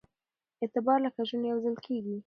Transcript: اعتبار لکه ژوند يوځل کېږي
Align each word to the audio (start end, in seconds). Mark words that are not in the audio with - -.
اعتبار 0.61 0.97
لکه 1.05 1.21
ژوند 1.29 1.45
يوځل 1.51 1.75
کېږي 1.85 2.15